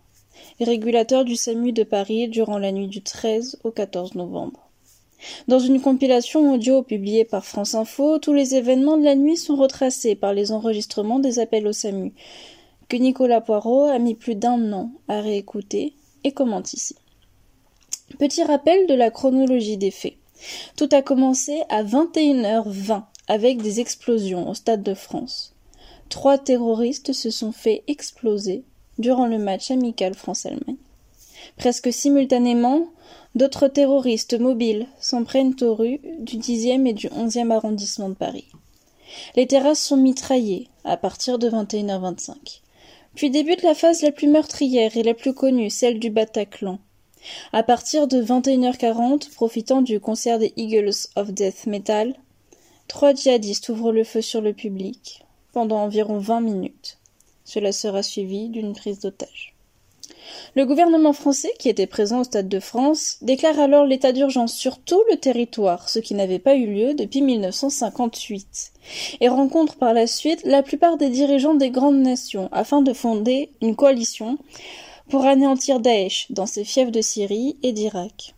régulateur 0.58 1.26
du 1.26 1.36
SAMU 1.36 1.72
de 1.72 1.82
Paris 1.82 2.28
durant 2.28 2.56
la 2.56 2.72
nuit 2.72 2.88
du 2.88 3.02
13 3.02 3.58
au 3.62 3.70
14 3.70 4.14
novembre. 4.14 4.70
Dans 5.48 5.58
une 5.58 5.82
compilation 5.82 6.54
audio 6.54 6.82
publiée 6.82 7.26
par 7.26 7.44
France 7.44 7.74
Info, 7.74 8.18
tous 8.18 8.32
les 8.32 8.54
événements 8.54 8.96
de 8.96 9.04
la 9.04 9.16
nuit 9.16 9.36
sont 9.36 9.54
retracés 9.54 10.14
par 10.14 10.32
les 10.32 10.50
enregistrements 10.50 11.18
des 11.18 11.40
appels 11.40 11.66
au 11.66 11.74
SAMU, 11.74 12.14
que 12.88 12.96
Nicolas 12.96 13.42
Poirot 13.42 13.84
a 13.84 13.98
mis 13.98 14.14
plus 14.14 14.34
d'un 14.34 14.72
an 14.72 14.92
à 15.06 15.20
réécouter 15.20 15.92
et 16.24 16.32
commente 16.32 16.72
ici. 16.72 16.96
Petit 18.18 18.44
rappel 18.44 18.86
de 18.86 18.94
la 18.94 19.10
chronologie 19.10 19.76
des 19.76 19.90
faits. 19.90 20.16
Tout 20.74 20.88
a 20.92 21.02
commencé 21.02 21.60
à 21.68 21.84
21h20 21.84 23.02
avec 23.28 23.60
des 23.60 23.78
explosions 23.78 24.48
au 24.48 24.54
Stade 24.54 24.82
de 24.82 24.94
France. 24.94 25.54
Trois 26.10 26.38
terroristes 26.38 27.12
se 27.12 27.30
sont 27.30 27.52
fait 27.52 27.84
exploser 27.86 28.64
durant 28.98 29.26
le 29.26 29.38
match 29.38 29.70
amical 29.70 30.14
France-Allemagne. 30.14 30.76
Presque 31.56 31.92
simultanément, 31.92 32.88
d'autres 33.36 33.68
terroristes 33.68 34.38
mobiles 34.38 34.88
s'en 35.00 35.22
prennent 35.22 35.54
aux 35.62 35.74
rues 35.76 36.00
du 36.18 36.36
10e 36.36 36.84
et 36.88 36.92
du 36.94 37.06
11e 37.06 37.52
arrondissement 37.52 38.08
de 38.08 38.14
Paris. 38.14 38.48
Les 39.36 39.46
terrasses 39.46 39.80
sont 39.80 39.96
mitraillées 39.96 40.66
à 40.82 40.96
partir 40.96 41.38
de 41.38 41.48
21h25. 41.48 42.60
Puis 43.14 43.30
débute 43.30 43.62
la 43.62 43.76
phase 43.76 44.02
la 44.02 44.10
plus 44.10 44.28
meurtrière 44.28 44.96
et 44.96 45.04
la 45.04 45.14
plus 45.14 45.32
connue, 45.32 45.70
celle 45.70 46.00
du 46.00 46.10
Bataclan. 46.10 46.80
À 47.52 47.62
partir 47.62 48.08
de 48.08 48.20
21h40, 48.20 49.32
profitant 49.32 49.80
du 49.80 50.00
concert 50.00 50.40
des 50.40 50.52
Eagles 50.56 51.06
of 51.14 51.32
Death 51.32 51.66
Metal, 51.66 52.16
trois 52.88 53.14
djihadistes 53.14 53.68
ouvrent 53.68 53.92
le 53.92 54.02
feu 54.02 54.22
sur 54.22 54.40
le 54.40 54.52
public 54.52 55.24
pendant 55.52 55.82
environ 55.82 56.18
20 56.18 56.40
minutes. 56.40 56.98
Cela 57.44 57.72
sera 57.72 58.02
suivi 58.02 58.48
d'une 58.48 58.74
prise 58.74 59.00
d'otage. 59.00 59.54
Le 60.54 60.66
gouvernement 60.66 61.12
français, 61.12 61.52
qui 61.58 61.68
était 61.68 61.86
présent 61.86 62.20
au 62.20 62.24
Stade 62.24 62.48
de 62.48 62.60
France, 62.60 63.18
déclare 63.22 63.58
alors 63.58 63.86
l'état 63.86 64.12
d'urgence 64.12 64.54
sur 64.54 64.78
tout 64.78 65.02
le 65.10 65.16
territoire, 65.16 65.88
ce 65.88 65.98
qui 65.98 66.14
n'avait 66.14 66.38
pas 66.38 66.54
eu 66.56 66.66
lieu 66.66 66.94
depuis 66.94 67.22
1958, 67.22 68.72
et 69.20 69.28
rencontre 69.28 69.76
par 69.76 69.94
la 69.94 70.06
suite 70.06 70.42
la 70.44 70.62
plupart 70.62 70.96
des 70.96 71.08
dirigeants 71.08 71.54
des 71.54 71.70
grandes 71.70 72.00
nations 72.00 72.48
afin 72.52 72.82
de 72.82 72.92
fonder 72.92 73.50
une 73.60 73.76
coalition 73.76 74.38
pour 75.08 75.24
anéantir 75.24 75.80
Daesh 75.80 76.26
dans 76.30 76.46
ses 76.46 76.64
fiefs 76.64 76.92
de 76.92 77.00
Syrie 77.00 77.56
et 77.62 77.72
d'Irak. 77.72 78.34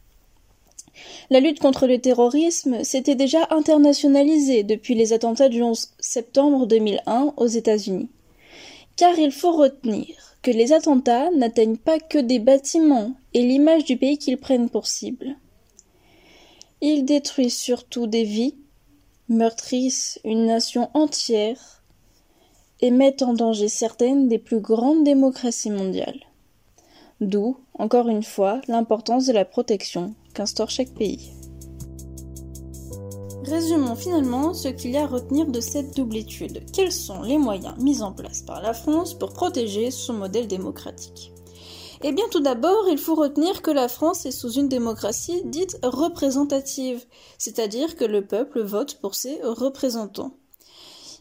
La 1.31 1.41
lutte 1.41 1.61
contre 1.61 1.87
le 1.87 1.99
terrorisme 1.99 2.85
s'était 2.85 3.15
déjà 3.15 3.47
internationalisée 3.51 4.63
depuis 4.63 4.95
les 4.95 5.13
attentats 5.13 5.49
du 5.49 5.63
11 5.63 5.93
septembre 5.99 6.67
2001 6.67 7.35
aux 7.37 7.47
États-Unis. 7.47 8.11
Car 8.97 9.19
il 9.19 9.33
faut 9.33 9.53
retenir 9.53 10.37
que 10.43 10.51
les 10.51 10.73
attentats 10.73 11.31
n'atteignent 11.31 11.77
pas 11.77 12.01
que 12.01 12.19
des 12.19 12.39
bâtiments 12.39 13.15
et 13.33 13.43
l'image 13.43 13.85
du 13.85 13.97
pays 13.97 14.19
qu'ils 14.19 14.39
prennent 14.39 14.69
pour 14.69 14.87
cible. 14.87 15.37
Ils 16.81 17.05
détruisent 17.05 17.57
surtout 17.57 18.07
des 18.07 18.25
vies, 18.25 18.57
meurtrissent 19.29 20.21
une 20.25 20.47
nation 20.47 20.91
entière 20.95 21.83
et 22.81 22.91
mettent 22.91 23.23
en 23.23 23.35
danger 23.35 23.69
certaines 23.69 24.29
des 24.29 24.39
plus 24.39 24.61
grandes 24.61 25.05
démocraties 25.05 25.71
mondiales. 25.71 26.21
D'où, 27.21 27.57
encore 27.79 28.09
une 28.09 28.25
fois, 28.25 28.61
l'importance 28.67 29.27
de 29.27 29.33
la 29.33 29.45
protection 29.45 30.15
qu'instaure 30.33 30.71
chaque 30.71 30.95
pays. 30.95 31.33
Résumons 33.45 33.97
finalement 33.97 34.55
ce 34.55 34.69
qu'il 34.69 34.93
y 34.93 34.97
a 34.97 35.03
à 35.03 35.07
retenir 35.07 35.47
de 35.47 35.61
cette 35.61 35.97
double 35.97 36.17
étude. 36.17 36.65
Quels 36.73 36.93
sont 36.93 37.23
les 37.23 37.39
moyens 37.39 37.77
mis 37.79 38.01
en 38.01 38.13
place 38.13 38.43
par 38.43 38.63
la 38.63 38.73
France 38.73 39.15
pour 39.15 39.33
protéger 39.33 39.91
son 39.91 40.15
modèle 40.15 40.47
démocratique? 40.47 41.33
Eh 42.05 42.13
bien 42.13 42.25
tout 42.31 42.41
d'abord, 42.41 42.89
il 42.89 42.99
faut 42.99 43.15
retenir 43.15 43.63
que 43.63 43.71
la 43.71 43.89
France 43.89 44.27
est 44.27 44.33
sous 44.33 44.53
une 44.53 44.69
démocratie 44.69 45.43
dite 45.45 45.79
représentative, 45.83 47.05
c'est-à-dire 47.39 47.97
que 47.97 48.05
le 48.05 48.27
peuple 48.27 48.63
vote 48.63 48.99
pour 49.01 49.15
ses 49.15 49.41
représentants. 49.43 50.35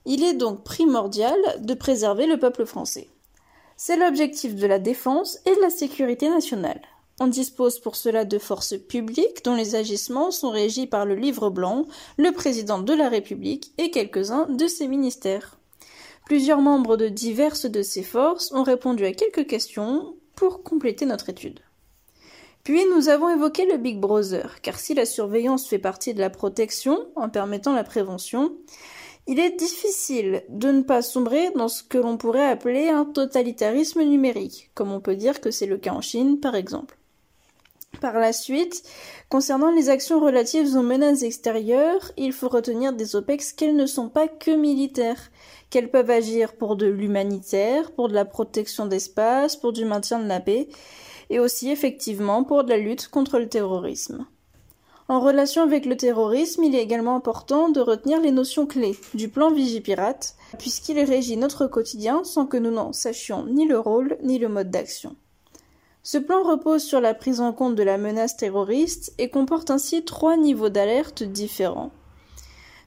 Il 0.05 0.23
est 0.23 0.33
donc 0.33 0.63
primordial 0.63 1.37
de 1.59 1.73
préserver 1.75 2.25
le 2.25 2.39
peuple 2.39 2.65
français. 2.65 3.09
C'est 3.77 3.97
l'objectif 3.97 4.55
de 4.55 4.65
la 4.67 4.79
défense 4.79 5.39
et 5.45 5.55
de 5.55 5.61
la 5.61 5.69
sécurité 5.69 6.29
nationale. 6.29 6.81
On 7.23 7.27
dispose 7.27 7.77
pour 7.77 7.97
cela 7.97 8.25
de 8.25 8.39
forces 8.39 8.79
publiques 8.79 9.45
dont 9.45 9.53
les 9.53 9.75
agissements 9.75 10.31
sont 10.31 10.49
régis 10.49 10.87
par 10.87 11.05
le 11.05 11.13
livre 11.13 11.51
blanc, 11.51 11.85
le 12.17 12.31
président 12.31 12.79
de 12.79 12.93
la 12.95 13.09
République 13.09 13.73
et 13.77 13.91
quelques-uns 13.91 14.47
de 14.49 14.65
ses 14.65 14.87
ministères. 14.87 15.59
Plusieurs 16.25 16.61
membres 16.61 16.97
de 16.97 17.09
diverses 17.09 17.67
de 17.67 17.83
ces 17.83 18.01
forces 18.01 18.51
ont 18.53 18.63
répondu 18.63 19.05
à 19.05 19.11
quelques 19.11 19.45
questions 19.45 20.15
pour 20.35 20.63
compléter 20.63 21.05
notre 21.05 21.29
étude. 21.29 21.59
Puis 22.63 22.81
nous 22.95 23.07
avons 23.07 23.29
évoqué 23.29 23.67
le 23.67 23.77
Big 23.77 23.99
Brother, 23.99 24.59
car 24.63 24.79
si 24.79 24.95
la 24.95 25.05
surveillance 25.05 25.67
fait 25.67 25.77
partie 25.77 26.15
de 26.15 26.21
la 26.21 26.31
protection 26.31 27.05
en 27.15 27.29
permettant 27.29 27.75
la 27.75 27.83
prévention, 27.83 28.51
il 29.27 29.39
est 29.39 29.55
difficile 29.59 30.41
de 30.49 30.71
ne 30.71 30.81
pas 30.81 31.03
sombrer 31.03 31.51
dans 31.51 31.67
ce 31.67 31.83
que 31.83 31.99
l'on 31.99 32.17
pourrait 32.17 32.49
appeler 32.49 32.89
un 32.89 33.05
totalitarisme 33.05 34.01
numérique, 34.01 34.71
comme 34.73 34.91
on 34.91 35.01
peut 35.01 35.15
dire 35.15 35.39
que 35.39 35.51
c'est 35.51 35.67
le 35.67 35.77
cas 35.77 35.93
en 35.93 36.01
Chine 36.01 36.39
par 36.39 36.55
exemple. 36.55 36.97
Par 37.99 38.13
la 38.13 38.33
suite, 38.33 38.83
concernant 39.29 39.69
les 39.69 39.89
actions 39.89 40.19
relatives 40.19 40.75
aux 40.75 40.81
menaces 40.81 41.23
extérieures, 41.23 42.11
il 42.17 42.33
faut 42.33 42.49
retenir 42.49 42.93
des 42.93 43.15
OPEX 43.15 43.53
qu'elles 43.53 43.75
ne 43.75 43.85
sont 43.85 44.09
pas 44.09 44.27
que 44.27 44.51
militaires, 44.51 45.29
qu'elles 45.69 45.91
peuvent 45.91 46.09
agir 46.09 46.53
pour 46.53 46.75
de 46.75 46.87
l'humanitaire, 46.87 47.91
pour 47.91 48.07
de 48.07 48.13
la 48.13 48.25
protection 48.25 48.87
d'espace, 48.87 49.55
pour 49.55 49.73
du 49.73 49.85
maintien 49.85 50.19
de 50.19 50.27
la 50.27 50.39
paix, 50.39 50.69
et 51.29 51.39
aussi 51.39 51.69
effectivement 51.69 52.43
pour 52.43 52.63
de 52.63 52.69
la 52.69 52.77
lutte 52.77 53.07
contre 53.07 53.39
le 53.39 53.49
terrorisme. 53.49 54.25
En 55.07 55.19
relation 55.19 55.61
avec 55.61 55.85
le 55.85 55.97
terrorisme, 55.97 56.63
il 56.63 56.73
est 56.73 56.81
également 56.81 57.17
important 57.17 57.69
de 57.69 57.81
retenir 57.81 58.21
les 58.21 58.31
notions 58.31 58.65
clés 58.65 58.95
du 59.13 59.27
plan 59.27 59.51
Vigipirate, 59.51 60.35
puisqu'il 60.57 60.99
régit 60.99 61.37
notre 61.37 61.67
quotidien 61.67 62.23
sans 62.23 62.45
que 62.45 62.57
nous 62.57 62.71
n'en 62.71 62.93
sachions 62.93 63.45
ni 63.45 63.67
le 63.67 63.77
rôle 63.77 64.17
ni 64.23 64.39
le 64.39 64.47
mode 64.47 64.71
d'action. 64.71 65.15
Ce 66.03 66.17
plan 66.17 66.41
repose 66.41 66.83
sur 66.83 66.99
la 66.99 67.13
prise 67.13 67.41
en 67.41 67.53
compte 67.53 67.75
de 67.75 67.83
la 67.83 67.97
menace 67.97 68.35
terroriste 68.35 69.13
et 69.19 69.29
comporte 69.29 69.69
ainsi 69.69 70.03
trois 70.03 70.35
niveaux 70.35 70.69
d'alerte 70.69 71.21
différents. 71.21 71.91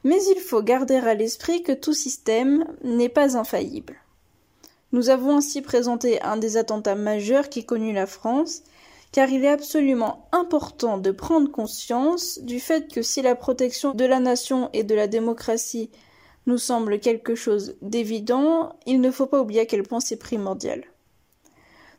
Mais 0.02 0.18
il 0.35 0.40
faut 0.40 0.62
garder 0.62 0.97
à 0.97 1.14
l'esprit 1.14 1.62
que 1.62 1.73
tout 1.73 1.92
système 1.92 2.64
n'est 2.83 3.09
pas 3.09 3.37
infaillible. 3.37 3.97
Nous 4.92 5.11
avons 5.11 5.37
ainsi 5.37 5.62
présenté 5.62 6.21
un 6.23 6.37
des 6.37 6.56
attentats 6.56 6.97
majeurs 6.97 7.49
qui 7.49 7.64
connut 7.64 7.92
la 7.92 8.06
France, 8.06 8.62
car 9.12 9.28
il 9.28 9.44
est 9.44 9.49
absolument 9.49 10.28
important 10.33 10.99
de 10.99 11.12
prendre 11.12 11.50
conscience 11.50 12.40
du 12.40 12.59
fait 12.59 12.92
que 12.92 13.02
si 13.02 13.23
la 13.23 13.37
protection 13.37 13.92
de 13.92 14.04
la 14.04 14.18
nation 14.18 14.71
et 14.73 14.83
de 14.83 14.94
la 14.94 15.06
démocratie 15.06 15.90
nous 16.47 16.59
semble 16.59 16.99
quelque 16.99 17.37
chose 17.37 17.76
d'évident, 17.80 18.76
il 18.87 19.00
ne 19.00 19.11
faut 19.12 19.26
pas 19.26 19.40
oublier 19.40 19.61
à 19.61 19.66
quel 19.66 19.85
point 19.85 20.00
c'est 20.00 20.16
primordial. 20.16 20.85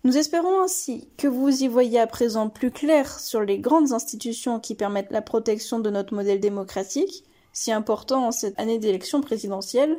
Nous 0.05 0.19
espérons 0.19 0.61
ainsi 0.61 1.09
que 1.17 1.27
vous 1.27 1.63
y 1.63 1.67
voyez 1.67 1.99
à 1.99 2.05
présent 2.05 2.47
plus 2.47 2.69
clair 2.69 3.19
sur 3.19 3.41
les 3.41 3.57
grandes 3.57 3.91
institutions 3.91 4.59
qui 4.59 4.75
permettent 4.75 5.09
la 5.09 5.23
protection 5.23 5.79
de 5.79 5.89
notre 5.89 6.13
modèle 6.13 6.39
démocratique, 6.39 7.23
si 7.53 7.71
important 7.71 8.27
en 8.27 8.31
cette 8.31 8.59
année 8.59 8.77
d'élection 8.77 9.21
présidentielle, 9.21 9.97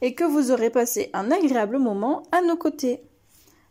et 0.00 0.14
que 0.14 0.24
vous 0.24 0.52
aurez 0.52 0.70
passé 0.70 1.10
un 1.12 1.30
agréable 1.30 1.78
moment 1.78 2.22
à 2.32 2.40
nos 2.40 2.56
côtés. 2.56 3.02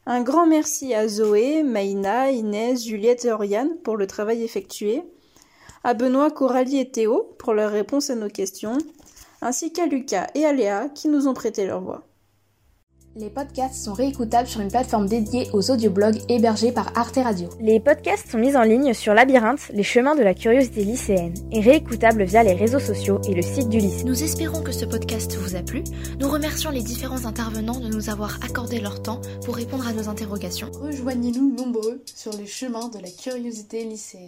Un 0.06 0.22
grand 0.22 0.46
merci 0.46 0.94
à 0.94 1.08
Zoé, 1.08 1.64
Maïna, 1.64 2.30
Inès, 2.30 2.86
Juliette 2.86 3.26
et 3.26 3.32
Oriane 3.32 3.76
pour 3.84 3.98
le 3.98 4.06
travail 4.06 4.44
effectué, 4.44 5.02
à 5.84 5.96
Benoît, 5.96 6.30
Coralie 6.30 6.78
et 6.78 6.92
Théo 6.92 7.36
pour 7.40 7.56
leur 7.56 7.72
réponse 7.72 8.12
à 8.12 8.16
nos 8.16 8.30
questions, 8.30 8.78
ainsi 9.42 9.74
qu'à 9.74 9.88
Lucas 9.88 10.28
et 10.36 10.46
à 10.46 10.54
Léa 10.54 10.90
qui 10.90 11.08
nous 11.08 11.28
ont 11.28 11.34
prêté 11.34 11.66
leur 11.66 11.82
voix. 11.82 12.09
Les 13.16 13.32
podcasts 13.32 13.84
sont 13.84 13.94
réécoutables 13.94 14.48
sur 14.48 14.62
une 14.62 14.70
plateforme 14.70 15.08
dédiée 15.08 15.50
aux 15.52 15.72
audioblogs 15.72 16.22
hébergés 16.30 16.72
par 16.72 16.96
Arte 16.96 17.16
Radio. 17.16 17.50
Les 17.60 17.80
podcasts 17.80 18.30
sont 18.30 18.38
mis 18.38 18.56
en 18.56 18.62
ligne 18.62 18.94
sur 18.94 19.16
Labyrinthe, 19.16 19.70
les 19.74 19.82
chemins 19.82 20.16
de 20.16 20.22
la 20.22 20.36
curiosité 20.36 20.84
lycéenne, 20.84 21.34
et 21.52 21.60
réécoutables 21.60 22.24
via 22.24 22.44
les 22.44 22.54
réseaux 22.54 22.80
sociaux 22.80 23.20
et 23.28 23.34
le 23.34 23.42
site 23.42 23.70
du 23.70 23.80
lycée. 23.80 24.04
Nous 24.04 24.24
espérons 24.24 24.62
que 24.62 24.72
ce 24.72 24.86
podcast 24.86 25.36
vous 25.38 25.56
a 25.56 25.64
plu. 25.64 25.84
Nous 26.20 26.30
remercions 26.30 26.70
les 26.70 26.84
différents 26.84 27.26
intervenants 27.26 27.80
de 27.80 27.88
nous 27.88 28.12
avoir 28.12 28.38
accordé 28.44 28.80
leur 28.80 29.02
temps 29.02 29.22
pour 29.44 29.56
répondre 29.56 29.88
à 29.88 29.94
nos 29.94 30.08
interrogations. 30.08 30.70
Rejoignez-nous 30.80 31.56
nombreux 31.56 32.04
sur 32.06 32.34
les 32.34 32.46
chemins 32.46 32.90
de 32.90 33.00
la 33.00 33.10
curiosité 33.10 33.86
lycéenne. 33.86 34.28